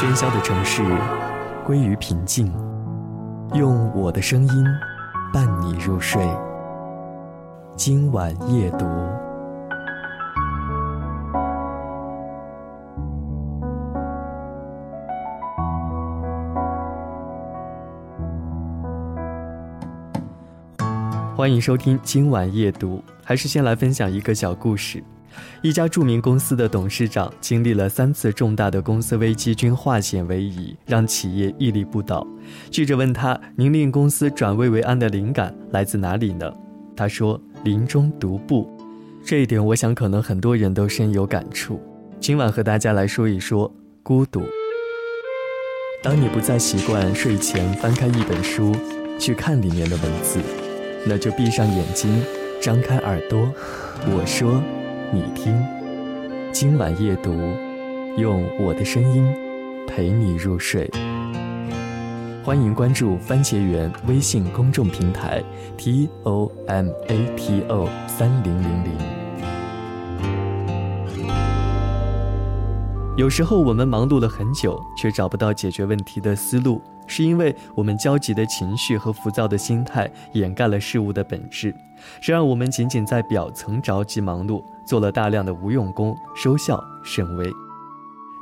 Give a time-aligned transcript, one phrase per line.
[0.00, 0.82] 喧嚣的城市
[1.62, 2.50] 归于平静，
[3.52, 4.64] 用我的声音
[5.30, 6.26] 伴你入睡。
[7.76, 8.86] 今晚夜读，
[21.36, 23.04] 欢迎收听今晚夜读。
[23.22, 25.04] 还是先来分享一个小故事。
[25.62, 32.26] 一家著名公司的董事长经历了三次重大的公司危机，均化险为夷，让企业屹立不倒。
[32.70, 36.50] 记者问他：“您令公司转危为安的灵感来自哪里呢？”
[36.96, 38.68] 他说：“林中独步。”
[39.24, 41.80] 这一点，我想可能很多人都深有感触。
[42.18, 43.70] 今晚和大家来说一说
[44.02, 44.42] 孤独。
[46.02, 48.74] 当你不再习惯睡前翻开一本书
[49.18, 50.40] 去看里面的文字，
[51.06, 52.22] 那就闭上眼睛，
[52.62, 53.38] 张开耳朵。
[54.06, 54.62] 我说。
[55.12, 55.52] 你听，
[56.52, 57.34] 今晚夜读，
[58.16, 59.26] 用我的声音
[59.84, 60.88] 陪你入睡。
[62.44, 65.42] 欢迎关注番茄园微信公众平台
[65.76, 69.19] t o m a t o 三零零零。
[73.20, 76.80] 有时候我们忙碌了很久，却找不到解决问题的思路。
[77.06, 81.74] 是因为我们焦急的情绪和浮躁的心态掩盖了事物的本质，
[82.18, 87.52] 这让我们仅仅在表层着急忙碌，做了大量的无用功，收效甚微。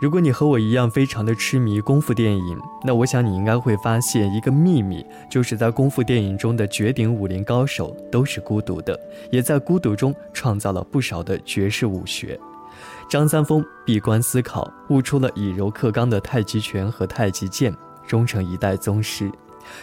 [0.00, 8.96] 如果你和我一样非常的痴迷功夫电影，那我想你应该会发现一个秘密，就是在功夫电影中的绝顶武林高手都是孤独的，
[9.32, 12.38] 也在孤独中创造了不少的绝世武学。
[13.08, 17.74] 张三丰闭关思考，悟出了以柔克刚的太极拳和太极剑。
[18.06, 19.30] 终成一代宗师。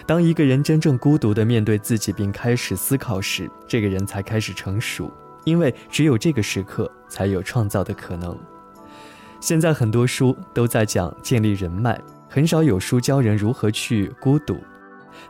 [0.04, 5.12] 当一个人真正孤独地面对自己，并开始思考时，这个人才开始成熟。
[5.44, 8.36] 因为只有这个时刻，才有创造的可能。
[9.40, 14.58] 现在很多书都在讲建立人脉，很少有书教人如何去孤独。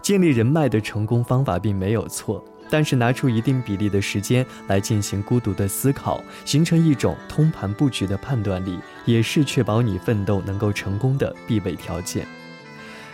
[0.02, 12.26] 建立人脉的成功方法并没有错，但是拿出一定比例的时间来进行孤独的思考，形成一种通盘布局的判断力，也是确保你奋斗能够成功的必备条件。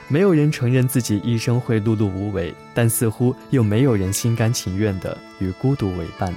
[0.07, 6.33] 没有人承认自己一生会碌碌无为，但似乎又没有人心甘情愿地与孤独为伴。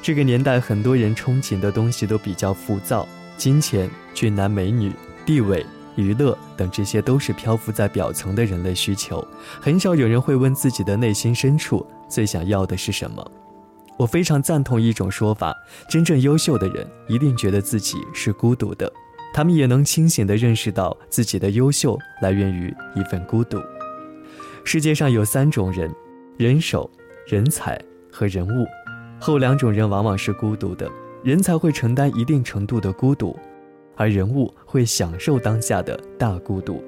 [0.00, 4.92] 这个年代，很多人憧憬的东西都比较浮躁，金钱、俊男美女、
[5.26, 5.64] 地位、
[5.96, 9.26] 娱乐等，这些都是漂浮在表层的人类需求。
[9.60, 13.30] 很少有人会问自己的内心深处最想要的是什么。
[13.96, 15.54] 我非常赞同一种说法：
[15.88, 18.92] 真正优秀的人一定觉得自己是孤独的。
[19.32, 23.58] 他们也能清醒地认识到自己的优秀来源于一份孤独。
[24.64, 25.92] 世界上有三种人：
[26.36, 26.88] 人手、
[27.26, 28.66] 人才和人物。
[29.20, 30.90] 后两种人往往是孤独的，
[31.22, 33.38] 人才会承担一定程度的孤独，
[33.96, 36.82] 而人物会享受当下的大孤独。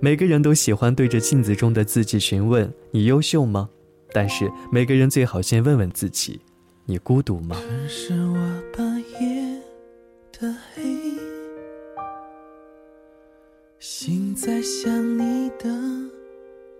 [0.00, 3.68] 每个人都喜欢对着镜子中的自己询问：“你优秀吗？”
[4.12, 6.40] 但是每个人最好先问问自己
[6.86, 7.56] ：“你孤独吗？”
[7.88, 9.60] 是我半夜
[10.38, 10.82] 的黑。
[13.78, 15.64] 心在想你的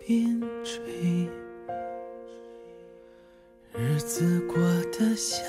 [0.06, 1.28] 边陲，
[3.76, 4.56] 日子过
[4.92, 5.44] 得像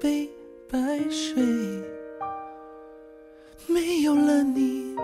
[0.00, 0.28] 杯
[0.70, 1.42] 白水，
[3.66, 4.94] 没有了你，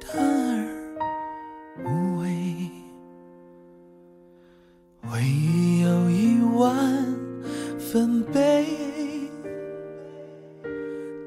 [0.00, 1.04] 淡而
[1.84, 2.70] 无味。
[5.02, 6.74] 回忆有一万
[7.78, 8.66] 分悲，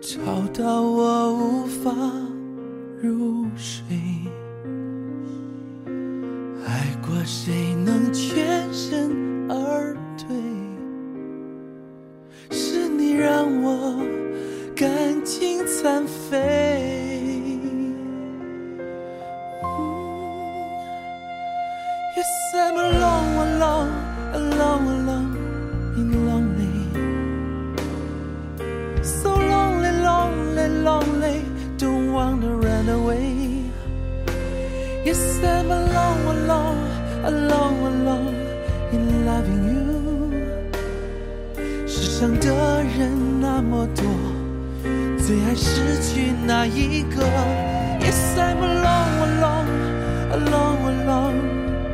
[0.01, 0.19] 吵
[0.53, 1.91] 到我无法
[3.01, 3.83] 入睡。
[6.65, 9.11] 爱过谁能全身
[9.49, 10.35] 而退？
[12.51, 13.97] 是你让我
[14.75, 14.89] 感
[15.25, 16.50] 情残废。
[29.02, 31.44] So lonely, lonely, lonely.
[31.78, 33.70] Don't wanna run away.
[35.04, 36.96] Yes, I'm alone, alone.
[37.26, 38.36] alone alone
[38.92, 39.82] in loving you
[41.86, 44.04] 世上的人那么多
[45.18, 47.26] 最爱失去那一个
[48.00, 49.70] yes i'm alone alone
[50.36, 51.40] alone alone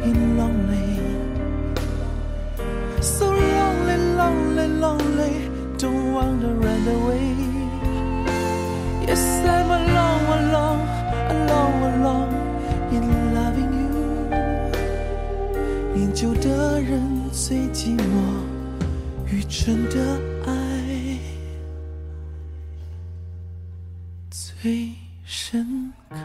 [0.04, 0.65] in lonely
[17.47, 18.03] 最寂寞
[19.31, 21.17] 愚蠢的爱
[24.29, 24.91] 最
[25.23, 26.17] 深刻。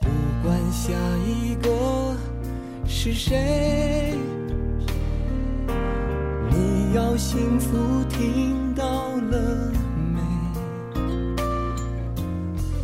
[0.00, 0.08] 不
[0.42, 0.92] 管下
[1.24, 2.16] 一个
[2.88, 3.81] 是谁
[6.94, 8.84] 要幸福听到
[9.30, 9.72] 了
[10.12, 10.20] 没？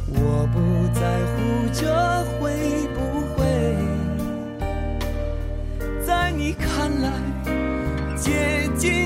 [0.08, 0.56] 我不
[0.98, 1.00] 在
[1.34, 1.36] 乎
[1.74, 1.84] 这
[2.40, 2.98] 会不
[3.34, 3.38] 会
[6.06, 7.06] 在你看来
[8.16, 8.97] 接近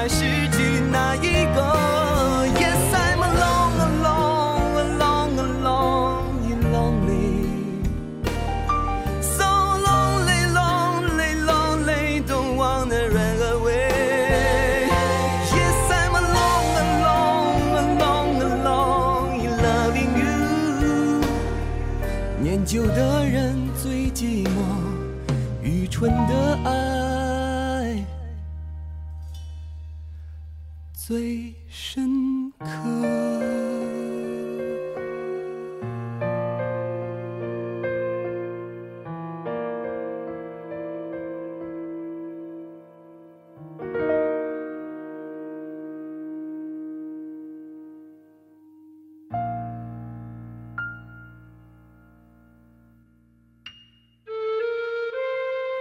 [0.00, 1.49] 在失去那一
[31.10, 32.66] 最深刻。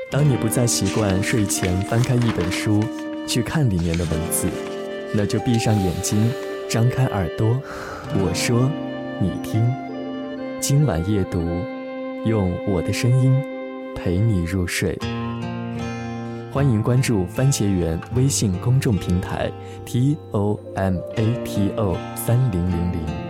[0.09, 2.83] 当你不再习惯睡前翻开一本书，
[3.27, 4.47] 去看里面的文字。
[5.13, 6.31] 那就闭上眼睛，
[6.69, 7.61] 张开耳朵，
[8.13, 8.69] 我说，
[9.19, 9.65] 你听。
[10.59, 11.41] 今晚夜读，
[12.25, 13.33] 用我的声音
[13.95, 14.97] 陪你入睡。
[16.51, 19.51] 欢迎关注番茄园微信公众平台
[19.85, 23.28] t o m a t o 三零零零。